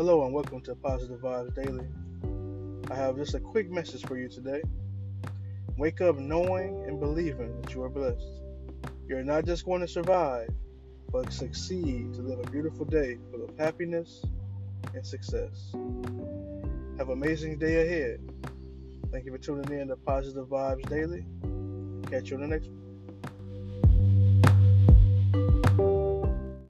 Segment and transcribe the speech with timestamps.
[0.00, 1.86] Hello and welcome to Positive Vibes Daily.
[2.90, 4.62] I have just a quick message for you today.
[5.76, 8.40] Wake up knowing and believing that you are blessed.
[9.06, 10.48] You're not just going to survive,
[11.12, 14.24] but succeed to live a beautiful day full of happiness
[14.94, 15.72] and success.
[16.96, 18.20] Have an amazing day ahead.
[19.12, 21.26] Thank you for tuning in to Positive Vibes Daily.
[22.10, 22.89] Catch you on the next one.